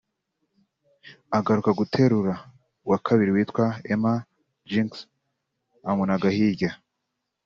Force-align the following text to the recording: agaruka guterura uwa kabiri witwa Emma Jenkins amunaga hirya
agaruka 1.37 1.71
guterura 1.79 2.33
uwa 2.85 2.97
kabiri 3.05 3.31
witwa 3.35 3.65
Emma 3.93 4.13
Jenkins 4.69 4.99
amunaga 5.89 6.27
hirya 6.35 6.71